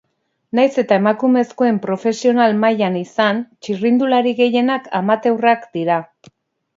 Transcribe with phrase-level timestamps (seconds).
[0.59, 5.99] Nahiz eta emakumezkoen profesional mailan izan, txirrindulari gehienak amateurrak dira.